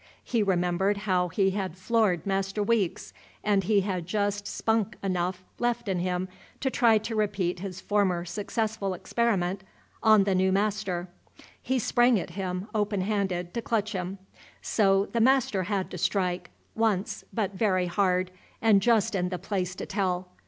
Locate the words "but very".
17.31-17.85